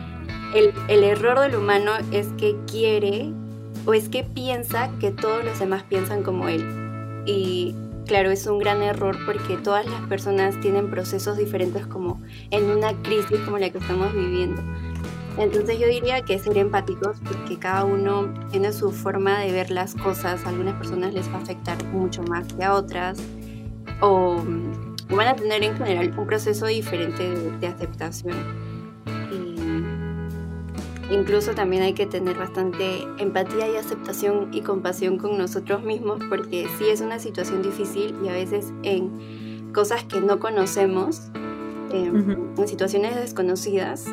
el, 0.53 1.03
error 1.03 1.39
del 1.39 1.55
humano 1.55 1.91
es 2.11 2.27
que 2.37 2.55
quiere 2.67 3.31
o 3.85 3.93
es 3.93 4.09
que 4.09 4.23
piensa 4.23 4.89
que 4.99 5.11
todos 5.11 5.43
los 5.43 5.59
demás 5.59 5.83
piensan 5.83 6.23
como 6.23 6.47
él. 6.47 6.63
Y 7.25 7.75
claro, 8.05 8.31
es 8.31 8.45
un 8.45 8.59
gran 8.59 8.81
error 8.81 9.17
porque 9.25 9.57
todas 9.57 9.85
las 9.85 10.01
personas 10.07 10.59
tienen 10.59 10.89
procesos 10.89 11.37
diferentes 11.37 11.87
como 11.87 12.21
en 12.51 12.65
una 12.69 12.93
crisis 13.01 13.39
como 13.45 13.57
la 13.57 13.69
que 13.69 13.79
estamos 13.79 14.13
viviendo. 14.13 14.61
Entonces 15.37 15.79
yo 15.79 15.87
diría 15.87 16.21
que 16.21 16.37
ser 16.37 16.57
empáticos 16.59 17.17
porque 17.25 17.57
cada 17.57 17.85
uno 17.85 18.31
tiene 18.51 18.71
su 18.71 18.91
forma 18.91 19.39
de 19.39 19.51
ver 19.51 19.71
las 19.71 19.95
cosas. 19.95 20.45
A 20.45 20.49
algunas 20.49 20.75
personas 20.75 21.13
les 21.13 21.27
va 21.29 21.37
a 21.37 21.41
afectar 21.41 21.83
mucho 21.85 22.21
más 22.23 22.53
que 22.53 22.63
a 22.63 22.73
otras. 22.73 23.17
O 23.99 24.43
van 25.09 25.27
a 25.27 25.35
tener 25.35 25.63
en 25.63 25.75
general 25.75 26.13
un 26.17 26.27
proceso 26.27 26.67
diferente 26.67 27.27
de, 27.27 27.57
de 27.57 27.67
aceptación. 27.67 28.62
Incluso 31.11 31.53
también 31.53 31.83
hay 31.83 31.93
que 31.93 32.05
tener 32.05 32.37
bastante 32.37 33.03
empatía 33.17 33.67
y 33.67 33.75
aceptación 33.75 34.49
y 34.53 34.61
compasión 34.61 35.17
con 35.17 35.37
nosotros 35.37 35.83
mismos 35.83 36.19
porque 36.29 36.67
sí 36.77 36.85
es 36.85 37.01
una 37.01 37.19
situación 37.19 37.61
difícil 37.61 38.15
y 38.23 38.29
a 38.29 38.33
veces 38.33 38.73
en 38.83 39.71
cosas 39.73 40.05
que 40.05 40.21
no 40.21 40.39
conocemos, 40.39 41.29
em, 41.91 42.55
en 42.57 42.67
situaciones 42.67 43.15
desconocidas, 43.15 44.05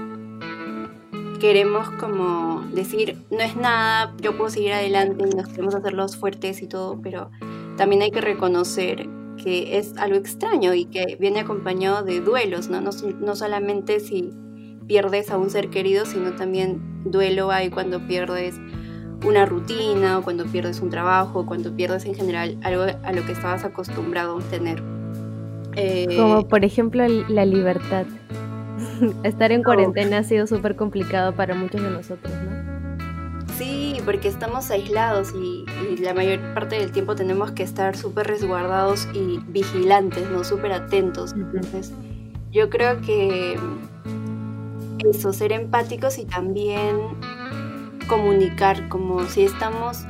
queremos 1.38 1.90
como 1.92 2.62
decir, 2.72 3.16
no 3.30 3.40
es 3.40 3.56
nada, 3.56 4.14
yo 4.20 4.36
puedo 4.36 4.50
seguir 4.50 4.72
adelante 4.72 5.24
y 5.30 5.34
nos 5.34 5.48
queremos 5.48 5.74
hacerlos 5.74 6.16
fuertes 6.16 6.60
y 6.60 6.66
todo, 6.66 7.00
pero 7.00 7.30
también 7.76 8.02
hay 8.02 8.10
que 8.10 8.20
reconocer 8.20 9.08
que 9.42 9.78
es 9.78 9.96
algo 9.96 10.16
extraño 10.16 10.74
y 10.74 10.84
que 10.84 11.16
viene 11.18 11.40
acompañado 11.40 12.02
de 12.02 12.20
duelos, 12.20 12.68
¿no? 12.68 12.80
No, 12.82 12.90
no 13.20 13.36
solamente 13.36 14.00
si 14.00 14.30
pierdes 14.90 15.30
a 15.30 15.38
un 15.38 15.50
ser 15.50 15.70
querido, 15.70 16.04
sino 16.04 16.32
también 16.32 16.80
duelo 17.04 17.52
hay 17.52 17.70
cuando 17.70 18.04
pierdes 18.08 18.56
una 19.24 19.46
rutina 19.46 20.18
o 20.18 20.22
cuando 20.22 20.46
pierdes 20.46 20.80
un 20.80 20.90
trabajo, 20.90 21.46
cuando 21.46 21.72
pierdes 21.72 22.06
en 22.06 22.16
general 22.16 22.58
algo 22.64 22.82
a 23.04 23.12
lo 23.12 23.24
que 23.24 23.30
estabas 23.30 23.62
acostumbrado 23.62 24.38
a 24.38 24.42
tener. 24.50 24.82
Eh, 25.76 26.08
Como 26.16 26.48
por 26.48 26.64
ejemplo 26.64 27.06
la 27.06 27.46
libertad. 27.46 28.04
Estar 29.22 29.52
en 29.52 29.62
cuarentena 29.62 30.18
ha 30.18 30.24
sido 30.24 30.48
súper 30.48 30.74
complicado 30.74 31.36
para 31.36 31.54
muchos 31.54 31.80
de 31.80 31.90
nosotros, 31.90 32.32
¿no? 32.32 33.46
Sí, 33.56 34.00
porque 34.04 34.26
estamos 34.26 34.72
aislados 34.72 35.32
y, 35.40 35.66
la 36.02 36.14
mayor 36.14 36.40
parte 36.52 36.80
del 36.80 36.90
tiempo 36.90 37.14
tenemos 37.14 37.52
que 37.52 37.62
estar 37.62 37.96
súper 37.96 38.26
resguardados 38.26 39.06
y 39.14 39.38
vigilantes, 39.46 40.28
¿no? 40.30 40.42
Súper 40.42 40.72
atentos. 40.72 41.32
Entonces, 41.34 41.92
yo 42.50 42.70
creo 42.70 43.00
que 43.02 43.56
eso, 45.08 45.32
ser 45.32 45.52
empáticos 45.52 46.18
y 46.18 46.24
también 46.24 46.96
comunicar, 48.08 48.88
como 48.88 49.24
si 49.26 49.42
estamos 49.42 50.04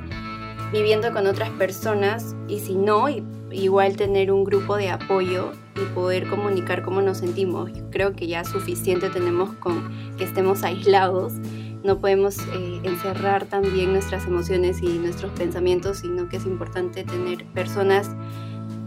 viviendo 0.72 1.12
con 1.12 1.26
otras 1.26 1.50
personas 1.50 2.34
y 2.48 2.60
si 2.60 2.74
no, 2.74 3.06
igual 3.50 3.96
tener 3.96 4.32
un 4.32 4.44
grupo 4.44 4.76
de 4.76 4.90
apoyo 4.90 5.52
y 5.76 5.84
poder 5.94 6.28
comunicar 6.28 6.82
cómo 6.82 7.02
nos 7.02 7.18
sentimos. 7.18 7.70
creo 7.90 8.14
que 8.14 8.26
ya 8.26 8.44
suficiente 8.44 9.10
tenemos 9.10 9.52
con 9.56 10.16
que 10.16 10.24
estemos 10.24 10.62
aislados. 10.62 11.34
No 11.82 11.98
podemos 11.98 12.38
eh, 12.38 12.80
encerrar 12.84 13.46
también 13.46 13.92
nuestras 13.92 14.26
emociones 14.26 14.82
y 14.82 14.98
nuestros 14.98 15.32
pensamientos, 15.32 15.98
sino 15.98 16.28
que 16.28 16.36
es 16.36 16.46
importante 16.46 17.04
tener 17.04 17.46
personas 17.46 18.10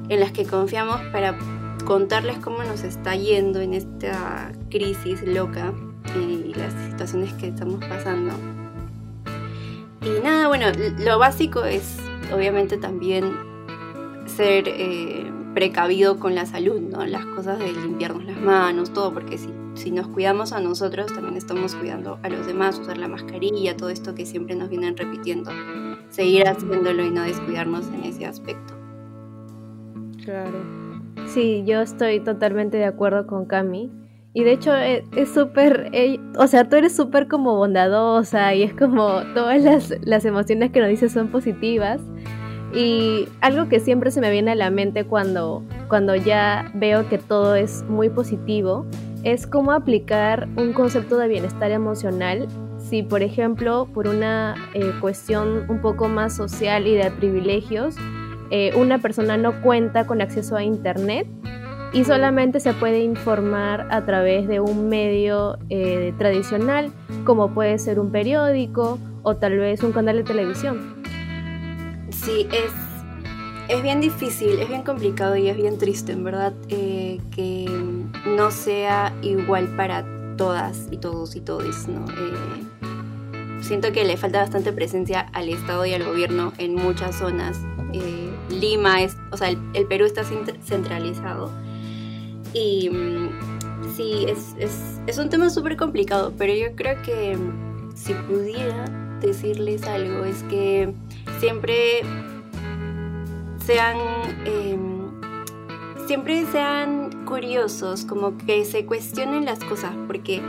en 0.10 0.20
las 0.20 0.32
que 0.32 0.46
confiamos 0.46 1.02
para 1.12 1.38
contarles 1.86 2.38
cómo 2.38 2.64
nos 2.64 2.84
está 2.84 3.16
yendo 3.16 3.62
en 3.62 3.74
esta 3.74 4.52
crisis 4.70 5.22
loca 5.24 5.74
y 6.16 6.54
las 6.54 6.74
situaciones 6.90 7.34
que 7.34 7.48
estamos 7.48 7.84
pasando. 7.86 8.34
Y 10.02 10.22
nada, 10.22 10.48
bueno, 10.48 10.68
lo 11.00 11.18
básico 11.18 11.64
es 11.64 11.98
obviamente 12.34 12.78
también 12.78 13.32
ser 14.26 14.66
eh, 14.68 15.32
precavido 15.54 16.20
con 16.20 16.36
la 16.36 16.46
salud, 16.46 16.82
¿no? 16.82 17.06
Las 17.06 17.26
cosas 17.28 17.60
de 17.60 17.72
limpiarnos 17.72 18.26
las 18.26 18.38
manos, 18.38 18.92
todo, 18.92 19.14
porque 19.14 19.38
si, 19.38 19.50
si 19.76 19.92
nos 19.92 20.08
cuidamos 20.08 20.52
a 20.52 20.60
nosotros, 20.60 21.08
también 21.14 21.38
estamos 21.38 21.76
cuidando 21.76 22.20
a 22.24 22.30
los 22.30 22.46
demás, 22.46 22.80
usar 22.80 22.98
la 22.98 23.08
mascarilla, 23.08 23.78
todo 23.78 23.90
esto 23.90 24.16
que 24.16 24.26
siempre 24.26 24.56
nos 24.56 24.70
vienen 24.70 24.98
repitiendo, 24.98 25.52
seguir 26.10 26.48
haciéndolo 26.48 27.06
y 27.06 27.12
no 27.12 27.22
descuidarnos 27.24 27.88
en 27.88 28.04
ese 28.04 28.26
aspecto. 28.26 28.74
Claro. 30.24 30.84
Sí, 31.28 31.64
yo 31.66 31.82
estoy 31.82 32.20
totalmente 32.20 32.78
de 32.78 32.86
acuerdo 32.86 33.28
con 33.28 33.46
Cami. 33.46 33.92
Y 34.34 34.44
de 34.44 34.52
hecho 34.52 34.76
e, 34.76 35.06
es 35.16 35.34
súper, 35.34 35.92
o 36.38 36.48
sea, 36.48 36.68
tú 36.68 36.76
eres 36.76 36.96
súper 36.96 37.28
como 37.28 37.56
bondadosa 37.56 38.54
y 38.56 38.64
es 38.64 38.74
como 38.74 39.22
todas 39.34 39.62
las, 39.62 39.94
las, 40.02 40.26
emociones 40.26 40.72
que 40.72 40.80
nos 40.80 40.90
dices 40.90 41.12
son 41.12 41.28
positivas. 41.28 42.02
Y 42.74 43.28
algo 43.42 43.70
que 43.70 43.80
siempre 43.80 44.10
se 44.10 44.20
me 44.20 44.32
viene 44.32 44.52
a 44.52 44.56
la 44.56 44.72
mente 44.72 45.06
cuando, 45.06 45.64
cuando 45.88 46.16
ya 46.16 46.72
veo 46.74 47.08
que 47.08 47.20
todo 47.20 47.56
es 47.56 47.84
muy 47.88 48.10
positivo 48.10 48.88
es 49.24 49.48
cómo 49.48 49.72
aplicar 49.72 50.48
un 50.58 50.74
concepto 50.74 51.18
de 51.18 51.28
bienestar 51.28 51.72
emocional 51.72 52.48
si, 52.80 53.02
por 53.02 53.24
ejemplo, 53.24 53.88
por 53.94 54.08
una 54.08 54.56
eh, 54.74 54.92
cuestión 55.00 55.66
un 55.70 55.82
poco 55.82 56.10
más 56.10 56.36
social 56.36 56.86
y 56.86 56.96
de 56.96 57.10
privilegios, 57.12 57.96
eh, 58.52 58.74
una 58.76 59.00
persona 59.00 59.38
no 59.38 59.62
cuenta 59.62 60.06
con 60.06 60.22
acceso 60.22 60.58
a 60.58 60.64
Internet 60.64 61.26
y 61.94 62.06
solamente 62.06 62.60
se 62.60 62.74
puede 62.74 63.04
informar 63.04 63.88
a 63.92 64.04
través 64.04 64.48
de 64.48 64.60
un 64.60 64.90
medio 64.90 65.60
eh, 65.70 66.14
tradicional, 66.18 66.92
como 67.24 67.54
puede 67.54 67.78
ser 67.78 68.00
un 68.00 68.12
periódico 68.12 68.98
o 69.22 69.36
tal 69.36 69.60
vez 69.60 69.84
un 69.84 69.92
canal 69.92 70.18
de 70.18 70.24
televisión. 70.24 71.04
Sí, 72.10 72.48
es, 72.52 72.72
es 73.70 73.84
bien 73.84 74.02
difícil, 74.02 74.60
es 74.60 74.68
bien 74.68 74.82
complicado 74.82 75.36
y 75.36 75.48
es 75.50 75.56
bien 75.56 75.78
triste, 75.78 76.14
en 76.14 76.24
verdad, 76.24 76.54
eh, 76.70 77.20
que 77.36 77.66
no 78.26 78.50
sea 78.50 79.14
igual 79.22 79.68
para 79.76 80.04
todas 80.36 80.88
y 80.90 80.98
todos 80.98 81.36
y 81.36 81.42
todes, 81.42 81.88
¿no? 81.88 82.06
Eh, 82.10 83.62
siento 83.62 83.92
que 83.92 84.04
le 84.04 84.18
falta 84.18 84.40
bastante 84.40 84.74
presencia 84.74 85.28
al 85.32 85.48
Estado 85.48 85.86
y 85.86 85.94
al 85.94 86.04
gobierno 86.04 86.54
en 86.58 86.74
muchas 86.74 87.16
zonas. 87.16 87.60
Lima 88.50 89.04
es, 89.04 89.16
o 89.32 89.38
sea, 89.38 89.50
el 89.50 89.86
Perú 89.88 90.06
está 90.06 90.24
centralizado 90.24 91.52
y 92.54 92.90
mm, 92.90 93.96
sí, 93.96 94.26
es, 94.28 94.56
es, 94.58 95.00
es 95.08 95.18
un 95.18 95.30
tema 95.30 95.50
súper 95.50 95.78
complicado, 95.78 96.34
pero 96.38 96.54
yo 96.54 96.76
creo 96.76 97.02
que 97.02 97.36
mm, 97.36 97.96
si 97.96 98.14
pudiera 98.14 98.86
decirles 99.22 99.84
algo 99.84 100.26
es 100.26 100.44
que 100.44 100.94
siempre 101.40 102.02
sean... 103.66 103.98
Em, 104.46 105.04
siempre 106.08 106.46
sean 106.52 107.26
curiosos, 107.26 108.06
como 108.06 108.38
que 108.38 108.66
se 108.66 108.86
cuestionen 108.86 109.46
las 109.46 109.60
cosas, 109.60 109.94
porque 110.08 110.42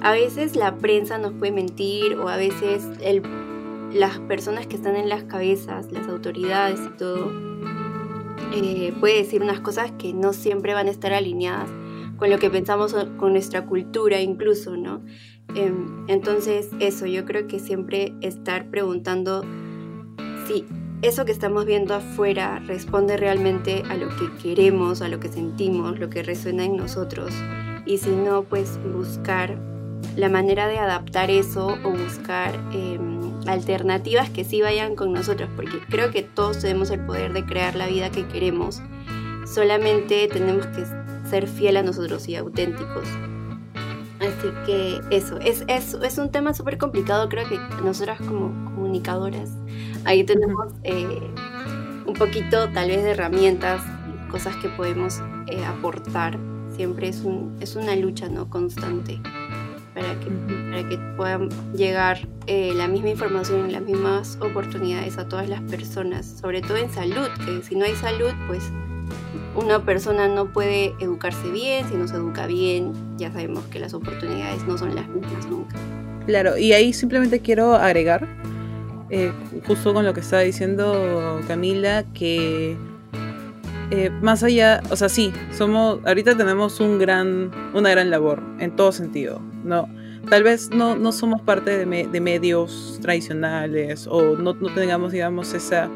a 0.00 0.12
veces 0.12 0.56
la 0.56 0.76
prensa 0.76 1.18
nos 1.18 1.32
puede 1.32 1.52
mentir 1.52 2.14
o 2.14 2.28
a 2.28 2.36
veces 2.36 2.88
el, 3.00 3.22
las 3.92 4.18
personas 4.20 4.66
que 4.66 4.76
están 4.76 4.96
en 4.96 5.08
las 5.08 5.24
cabezas, 5.24 5.92
las 5.92 6.08
autoridades 6.08 6.80
y 6.80 6.96
todo, 6.96 7.30
eh, 8.52 8.92
puede 8.98 9.18
decir 9.18 9.42
unas 9.42 9.60
cosas 9.60 9.92
que 9.98 10.12
no 10.12 10.32
siempre 10.32 10.74
van 10.74 10.88
a 10.88 10.90
estar 10.90 11.12
alineadas 11.12 11.70
con 12.16 12.30
lo 12.30 12.38
que 12.38 12.50
pensamos 12.50 12.94
con 13.16 13.32
nuestra 13.32 13.66
cultura 13.66 14.20
incluso, 14.20 14.76
¿no? 14.76 15.02
Em, 15.54 16.04
entonces 16.08 16.70
eso, 16.80 17.06
yo 17.06 17.24
creo 17.24 17.46
que 17.46 17.58
siempre 17.58 18.14
estar 18.20 18.66
preguntando 18.66 19.44
si 20.46 20.64
eso 21.02 21.24
que 21.24 21.32
estamos 21.32 21.66
viendo 21.66 21.94
afuera 21.94 22.58
responde 22.66 23.16
realmente 23.16 23.82
a 23.88 23.96
lo 23.96 24.08
que 24.08 24.32
queremos, 24.42 25.02
a 25.02 25.08
lo 25.08 25.20
que 25.20 25.28
sentimos, 25.28 25.98
lo 25.98 26.08
que 26.08 26.22
resuena 26.22 26.64
en 26.64 26.76
nosotros. 26.76 27.32
Y 27.84 27.98
si 27.98 28.10
no, 28.10 28.42
pues 28.42 28.78
buscar 28.92 29.58
la 30.16 30.28
manera 30.28 30.66
de 30.68 30.78
adaptar 30.78 31.30
eso 31.30 31.76
o 31.84 31.90
buscar 31.90 32.54
em, 32.72 33.15
alternativas 33.46 34.30
que 34.30 34.44
sí 34.44 34.62
vayan 34.62 34.96
con 34.96 35.12
nosotros, 35.12 35.48
porque 35.56 35.80
creo 35.88 36.10
que 36.10 36.22
todos 36.22 36.60
tenemos 36.60 36.90
el 36.90 37.00
poder 37.00 37.32
de 37.32 37.44
crear 37.44 37.74
la 37.74 37.86
vida 37.86 38.10
que 38.10 38.26
queremos, 38.26 38.82
solamente 39.46 40.28
tenemos 40.28 40.66
que 40.66 40.84
ser 41.28 41.48
fiel 41.48 41.76
a 41.76 41.82
nosotros 41.82 42.28
y 42.28 42.36
auténticos. 42.36 43.08
Así 44.20 44.48
que 44.64 45.00
eso, 45.10 45.38
es, 45.38 45.64
es, 45.68 45.94
es 45.94 46.18
un 46.18 46.30
tema 46.30 46.54
súper 46.54 46.78
complicado, 46.78 47.28
creo 47.28 47.48
que 47.48 47.58
nosotras 47.84 48.18
como 48.18 48.48
comunicadoras, 48.64 49.50
ahí 50.04 50.24
tenemos 50.24 50.72
eh, 50.84 51.20
un 52.06 52.14
poquito 52.14 52.68
tal 52.70 52.88
vez 52.88 53.02
de 53.02 53.10
herramientas, 53.10 53.82
cosas 54.30 54.56
que 54.56 54.68
podemos 54.70 55.20
eh, 55.46 55.64
aportar. 55.64 56.38
Siempre 56.74 57.08
es, 57.08 57.20
un, 57.20 57.56
es 57.60 57.74
una 57.74 57.96
lucha 57.96 58.28
¿no? 58.28 58.50
constante 58.50 59.20
para 59.96 60.20
que, 60.20 60.30
para 60.70 60.88
que 60.88 60.98
puedan 61.16 61.48
llegar 61.74 62.18
eh, 62.46 62.72
la 62.74 62.86
misma 62.86 63.08
información 63.08 63.70
y 63.70 63.72
las 63.72 63.80
mismas 63.80 64.36
oportunidades 64.42 65.16
a 65.16 65.26
todas 65.26 65.48
las 65.48 65.62
personas, 65.62 66.26
sobre 66.26 66.60
todo 66.60 66.76
en 66.76 66.90
salud, 66.90 67.28
que 67.46 67.62
si 67.62 67.76
no 67.76 67.86
hay 67.86 67.94
salud, 67.94 68.30
pues 68.46 68.62
una 69.54 69.82
persona 69.86 70.28
no 70.28 70.52
puede 70.52 70.94
educarse 71.00 71.50
bien, 71.50 71.88
si 71.88 71.94
no 71.94 72.06
se 72.06 72.16
educa 72.16 72.46
bien, 72.46 72.92
ya 73.16 73.32
sabemos 73.32 73.64
que 73.68 73.78
las 73.78 73.94
oportunidades 73.94 74.66
no 74.66 74.76
son 74.76 74.94
las 74.94 75.08
mismas 75.08 75.46
nunca. 75.46 75.74
Claro, 76.26 76.58
y 76.58 76.74
ahí 76.74 76.92
simplemente 76.92 77.40
quiero 77.40 77.74
agregar, 77.74 78.28
eh, 79.08 79.32
justo 79.66 79.94
con 79.94 80.04
lo 80.04 80.12
que 80.12 80.20
estaba 80.20 80.42
diciendo 80.42 81.40
Camila, 81.48 82.04
que 82.12 82.76
eh, 83.90 84.10
más 84.20 84.42
allá, 84.42 84.82
o 84.90 84.96
sea, 84.96 85.08
sí, 85.08 85.32
somos, 85.52 86.00
ahorita 86.04 86.36
tenemos 86.36 86.80
un 86.80 86.98
gran, 86.98 87.52
una 87.72 87.90
gran 87.90 88.10
labor 88.10 88.42
en 88.58 88.74
todo 88.74 88.90
sentido, 88.90 89.40
¿no? 89.62 89.88
Tal 90.28 90.42
vez 90.42 90.70
no, 90.70 90.96
no 90.96 91.12
somos 91.12 91.40
parte 91.40 91.86
de, 91.86 92.20
medios 92.20 92.98
tradicionales 93.00 94.08
o 94.10 94.34
no, 94.36 94.54
no, 94.54 94.74
tengamos, 94.74 95.12
digamos, 95.12 95.54
esa, 95.54 95.88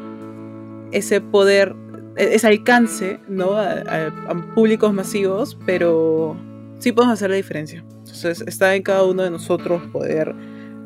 ese 0.93 1.19
poder, 1.19 1.75
e, 2.15 2.35
ese 2.35 2.47
alcance, 2.47 3.19
¿no? 3.27 3.57
A, 3.57 3.81
a, 4.29 4.53
públicos 4.55 4.93
masivos, 4.93 5.57
pero 5.65 6.37
sí 6.79 6.93
podemos 6.93 7.15
hacer 7.15 7.29
la 7.29 7.35
diferencia. 7.35 7.83
Entonces, 7.97 8.41
está 8.47 8.73
en 8.73 8.83
cada 8.83 9.03
uno 9.03 9.23
de 9.23 9.31
nosotros 9.31 9.81
poder 9.91 10.33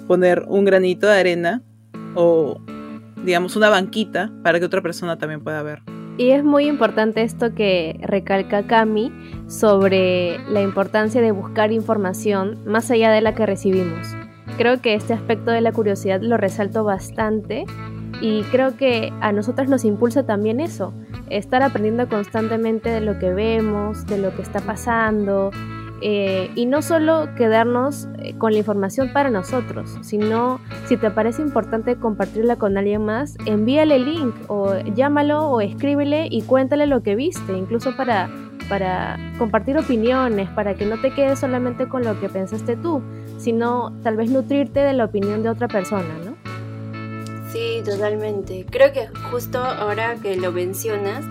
poner 0.07 0.43
un 0.47 0.65
granito 0.65 1.05
de 1.05 1.19
arena 1.19 1.61
o, 2.15 2.59
digamos, 3.23 3.55
una 3.55 3.69
banquita 3.69 4.31
para 4.41 4.59
que 4.59 4.65
otra 4.65 4.81
persona 4.81 5.19
también 5.19 5.41
pueda 5.43 5.61
ver 5.61 5.83
Y 6.17 6.31
es 6.31 6.43
muy 6.45 6.67
importante 6.67 7.23
esto 7.23 7.53
que 7.53 7.99
recalca 8.01 8.65
Cami 8.67 9.11
sobre 9.47 10.39
la 10.49 10.61
importancia 10.61 11.21
de 11.21 11.31
buscar 11.31 11.73
información 11.73 12.57
más 12.65 12.89
allá 12.89 13.11
de 13.11 13.19
la 13.19 13.35
que 13.35 13.45
recibimos. 13.45 14.15
Creo 14.57 14.81
que 14.81 14.93
este 14.93 15.13
aspecto 15.13 15.51
de 15.51 15.59
la 15.59 15.73
curiosidad 15.73 16.21
lo 16.21 16.37
resalto 16.37 16.85
bastante 16.85 17.65
y 18.21 18.43
creo 18.43 18.77
que 18.77 19.11
a 19.19 19.33
nosotras 19.33 19.67
nos 19.67 19.83
impulsa 19.83 20.25
también 20.25 20.61
eso, 20.61 20.93
estar 21.29 21.61
aprendiendo 21.63 22.07
constantemente 22.07 22.89
de 22.89 23.01
lo 23.01 23.19
que 23.19 23.33
vemos, 23.33 24.05
de 24.05 24.17
lo 24.17 24.33
que 24.33 24.41
está 24.41 24.61
pasando, 24.61 25.51
eh, 26.07 26.51
y 26.53 26.67
no 26.67 26.83
solo 26.83 27.29
quedarnos 27.35 28.07
eh, 28.19 28.35
con 28.37 28.51
la 28.51 28.59
información 28.59 29.11
para 29.11 29.31
nosotros, 29.31 29.97
sino 30.01 30.59
si 30.85 30.97
te 30.97 31.09
parece 31.09 31.41
importante 31.41 31.95
compartirla 31.95 32.57
con 32.57 32.77
alguien 32.77 33.03
más, 33.03 33.35
envíale 33.47 33.95
el 33.95 34.05
link 34.05 34.35
o 34.45 34.77
llámalo 34.93 35.49
o 35.49 35.61
escríbele 35.61 36.27
y 36.29 36.43
cuéntale 36.43 36.85
lo 36.85 37.01
que 37.01 37.15
viste, 37.15 37.57
incluso 37.57 37.97
para, 37.97 38.29
para 38.69 39.17
compartir 39.39 39.79
opiniones, 39.79 40.47
para 40.51 40.75
que 40.75 40.85
no 40.85 41.01
te 41.01 41.09
quedes 41.09 41.39
solamente 41.39 41.89
con 41.89 42.03
lo 42.03 42.19
que 42.19 42.29
pensaste 42.29 42.75
tú, 42.75 43.01
sino 43.39 43.91
tal 44.03 44.15
vez 44.15 44.29
nutrirte 44.29 44.81
de 44.81 44.93
la 44.93 45.05
opinión 45.05 45.41
de 45.41 45.49
otra 45.49 45.67
persona, 45.67 46.19
¿no? 46.23 46.35
Sí, 47.51 47.81
totalmente. 47.83 48.63
Creo 48.69 48.93
que 48.93 49.07
justo 49.31 49.57
ahora 49.57 50.17
que 50.21 50.35
lo 50.35 50.51
mencionas, 50.51 51.25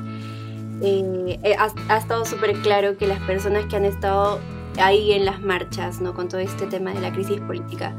eh, 0.83 1.57
ha, 1.57 1.97
estado 1.97 2.25
súper 2.25 2.55
claro 2.55 2.97
que 2.97 3.07
las 3.07 3.21
personas 3.21 3.67
que 3.67 3.77
han 3.77 3.85
estado 3.85 4.41
ahí 4.79 5.13
en 5.13 5.25
las 5.25 5.41
marchas, 5.41 6.01
¿no? 6.01 6.15
Con 6.15 6.29
todo 6.29 6.41
este 6.41 6.67
tema 6.67 6.93
de 6.93 7.01
la 7.01 7.13
crisis 7.13 7.41
política. 7.41 7.95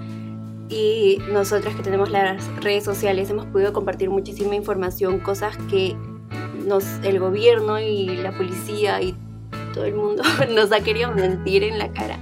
Y 0.70 1.20
nosotras 1.32 1.76
que 1.76 1.84
tenemos 1.84 2.10
las 2.10 2.44
redes 2.58 2.84
sociales 2.84 3.30
hemos 3.30 3.46
podido 3.46 3.72
compartir 3.72 4.10
muchísima 4.10 4.56
información, 4.56 5.20
cosas 5.20 5.58
que 5.70 5.96
nos, 6.66 6.86
el 7.04 7.20
gobierno 7.20 7.80
y 7.80 8.08
la 8.18 8.36
policía 8.36 9.02
y 9.02 9.16
todo 9.74 9.86
el 9.86 9.96
mundo 9.96 10.24
nos 10.50 10.72
ha 10.72 10.80
querido 10.82 11.12
mentir 11.12 11.64
en 11.64 11.78
la 11.78 11.92
cara. 11.92 12.20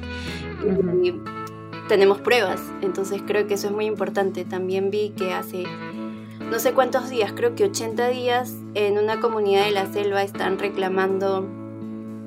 Y 1.02 1.14
tenemos 1.88 2.20
pruebas, 2.20 2.62
entonces 2.82 3.22
creo 3.26 3.48
que 3.48 3.54
eso 3.54 3.68
es 3.68 3.74
muy 3.74 3.86
importante. 3.86 4.44
También 4.44 4.92
vi 4.92 5.10
que 5.10 5.34
hace 5.34 5.64
no 6.50 6.60
sé 6.60 6.74
cuántos 6.74 7.10
días, 7.10 7.34
creo 7.34 7.56
que 7.56 7.64
80 7.64 8.10
días, 8.10 8.54
en 8.76 8.98
una 8.98 9.20
comunidad 9.20 9.66
de 9.66 9.72
la 9.72 9.92
selva 9.92 10.22
están 10.24 10.60
reclamando 10.60 11.48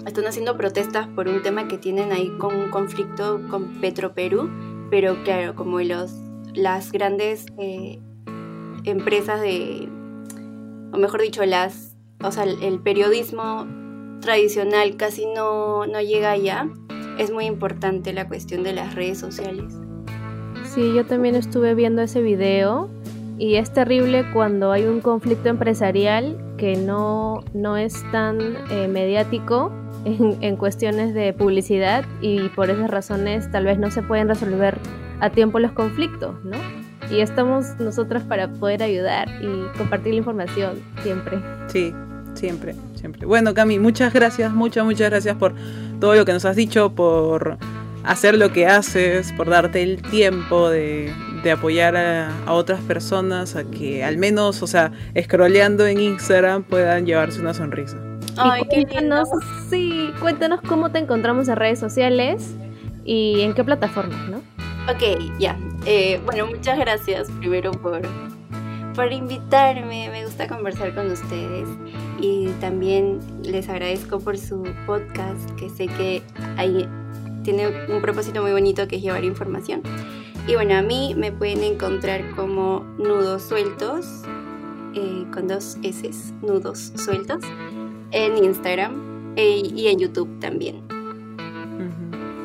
están 0.06 0.26
haciendo 0.26 0.56
protestas 0.56 1.08
por 1.08 1.28
un 1.28 1.42
tema 1.42 1.68
que 1.68 1.78
tienen 1.78 2.12
ahí 2.12 2.30
con 2.38 2.54
un 2.54 2.70
conflicto 2.70 3.40
con 3.50 3.80
Petroperú, 3.80 4.48
pero 4.88 5.22
claro, 5.24 5.54
como 5.54 5.80
los, 5.80 6.12
las 6.54 6.92
grandes 6.92 7.46
eh, 7.58 7.98
empresas 8.84 9.40
de, 9.40 9.88
o 10.92 10.98
mejor 10.98 11.22
dicho, 11.22 11.44
las, 11.44 11.96
o 12.22 12.30
sea, 12.30 12.44
el, 12.44 12.80
periodismo 12.80 13.66
tradicional 14.20 14.96
casi 14.96 15.26
no, 15.26 15.86
no 15.86 16.00
llega 16.00 16.30
allá, 16.30 16.68
es 17.18 17.32
muy 17.32 17.46
importante 17.46 18.12
la 18.12 18.28
cuestión 18.28 18.62
de 18.62 18.74
las 18.74 18.94
redes 18.94 19.18
sociales. 19.18 19.74
Sí, 20.64 20.94
yo 20.94 21.04
también 21.04 21.34
estuve 21.34 21.74
viendo 21.74 22.02
ese 22.02 22.22
video 22.22 22.88
y 23.38 23.56
es 23.56 23.72
terrible 23.72 24.24
cuando 24.32 24.70
hay 24.70 24.84
un 24.84 25.00
conflicto 25.00 25.48
empresarial 25.48 26.38
que 26.56 26.76
no, 26.76 27.44
no 27.54 27.76
es 27.76 28.04
tan 28.12 28.40
eh, 28.70 28.88
mediático 28.88 29.72
en, 30.06 30.56
cuestiones 30.56 31.14
de 31.14 31.32
publicidad 31.32 32.04
y 32.20 32.48
por 32.50 32.70
esas 32.70 32.88
razones 32.88 33.50
tal 33.50 33.64
vez 33.64 33.78
no 33.78 33.90
se 33.90 34.02
pueden 34.02 34.28
resolver 34.28 34.78
a 35.20 35.30
tiempo 35.30 35.58
los 35.58 35.72
conflictos, 35.72 36.36
¿no? 36.44 36.56
Y 37.10 37.20
estamos 37.20 37.78
nosotros 37.78 38.22
para 38.22 38.48
poder 38.48 38.82
ayudar 38.82 39.28
y 39.40 39.76
compartir 39.76 40.12
la 40.12 40.18
información 40.18 40.80
siempre. 41.02 41.38
Sí, 41.68 41.92
siempre, 42.34 42.74
siempre. 42.94 43.26
Bueno, 43.26 43.54
Cami, 43.54 43.78
muchas 43.78 44.12
gracias, 44.12 44.52
muchas, 44.52 44.84
muchas 44.84 45.10
gracias 45.10 45.36
por 45.36 45.54
todo 46.00 46.14
lo 46.14 46.24
que 46.24 46.32
nos 46.32 46.44
has 46.44 46.56
dicho, 46.56 46.94
por 46.94 47.58
hacer 48.04 48.36
lo 48.36 48.52
que 48.52 48.66
haces, 48.66 49.32
por 49.32 49.50
darte 49.50 49.82
el 49.82 50.02
tiempo 50.02 50.68
de, 50.68 51.12
apoyar 51.52 51.96
a, 51.96 52.32
a, 52.44 52.54
otras 52.54 52.80
personas 52.80 53.54
a 53.54 53.62
que 53.62 54.02
al 54.02 54.18
menos, 54.18 54.64
o 54.64 54.66
sea, 54.66 54.90
scrolleando 55.16 55.86
en 55.86 56.00
Instagram 56.00 56.64
puedan 56.64 57.06
llevarse 57.06 57.40
una 57.40 57.54
sonrisa. 57.54 57.96
Ay, 58.38 58.64
cuéntanos, 58.64 59.28
sí, 59.70 59.95
cuéntanos 60.20 60.60
cómo 60.60 60.90
te 60.90 60.98
encontramos 60.98 61.48
en 61.48 61.56
redes 61.56 61.78
sociales 61.78 62.54
y 63.04 63.40
en 63.42 63.54
qué 63.54 63.64
plataformas, 63.64 64.28
¿no? 64.28 64.38
Ok, 64.90 65.38
ya. 65.38 65.56
Eh, 65.84 66.20
bueno, 66.24 66.46
muchas 66.46 66.78
gracias 66.78 67.30
primero 67.38 67.70
por, 67.72 68.02
por 68.94 69.12
invitarme. 69.12 70.08
Me 70.10 70.24
gusta 70.24 70.48
conversar 70.48 70.94
con 70.94 71.10
ustedes 71.10 71.68
y 72.20 72.48
también 72.60 73.20
les 73.42 73.68
agradezco 73.68 74.20
por 74.20 74.38
su 74.38 74.64
podcast, 74.86 75.50
que 75.52 75.70
sé 75.70 75.86
que 75.86 76.22
hay, 76.56 76.88
tiene 77.42 77.68
un 77.88 78.00
propósito 78.00 78.42
muy 78.42 78.52
bonito 78.52 78.86
que 78.88 78.96
es 78.96 79.02
llevar 79.02 79.24
información. 79.24 79.82
Y 80.48 80.54
bueno, 80.54 80.76
a 80.76 80.82
mí 80.82 81.14
me 81.16 81.32
pueden 81.32 81.64
encontrar 81.64 82.30
como 82.36 82.84
nudos 82.98 83.42
sueltos, 83.42 84.22
eh, 84.94 85.26
con 85.32 85.48
dos 85.48 85.76
S, 85.82 86.10
nudos 86.42 86.92
sueltos 86.96 87.42
en 88.12 88.38
Instagram 88.44 89.05
e, 89.36 89.62
y 89.74 89.88
en 89.88 89.98
YouTube 89.98 90.40
también. 90.40 90.96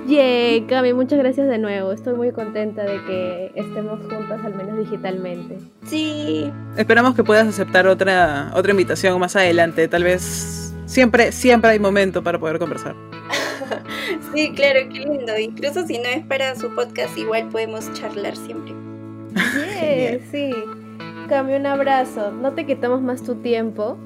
Yay, 0.08 0.66
Cami, 0.68 0.94
muchas 0.94 1.20
gracias 1.20 1.48
de 1.48 1.58
nuevo. 1.58 1.94
Estoy 1.94 2.16
muy 2.16 2.32
contenta 2.32 2.84
de 2.84 3.02
que 3.06 3.52
estemos 3.56 4.00
juntas, 4.02 4.44
al 4.44 4.56
menos 4.56 4.78
digitalmente. 4.78 5.58
Sí. 5.86 6.52
Esperamos 6.76 7.16
que 7.16 7.24
puedas 7.24 7.48
aceptar 7.48 7.88
otra, 7.88 8.52
otra 8.54 8.72
invitación 8.72 9.18
más 9.20 9.38
adelante. 9.38 9.88
Tal 9.88 10.04
vez 10.04 10.74
siempre, 10.86 11.32
siempre 11.32 11.72
hay 11.72 11.80
momento 11.80 12.22
para 12.24 12.38
poder 12.40 12.60
conversar. 12.60 12.96
sí, 14.34 14.52
claro, 14.54 14.82
qué 14.92 15.00
lindo. 15.00 15.38
Incluso 15.40 15.88
si 15.88 15.98
no 15.98 16.10
es 16.10 16.26
para 16.26 16.56
su 16.56 16.74
podcast, 16.76 17.18
igual 17.18 17.48
podemos 17.50 17.92
charlar 17.94 18.36
siempre. 18.36 18.74
sí. 20.32 20.54
Cami, 21.30 21.54
un 21.54 21.68
abrazo. 21.68 22.32
No 22.32 22.52
te 22.52 22.66
quitamos 22.66 23.02
más 23.02 23.24
tu 23.24 23.36
tiempo 23.36 23.98